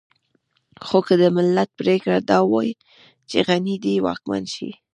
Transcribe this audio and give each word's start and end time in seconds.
خو 0.85 0.99
که 1.07 1.13
د 1.21 1.23
ملت 1.37 1.69
پرېکړه 1.79 2.17
دا 2.29 2.39
وي 2.51 2.69
چې 3.29 3.37
غني 3.47 3.75
دې 3.83 3.95
واکمن 4.05 4.43
شي. 4.53 4.69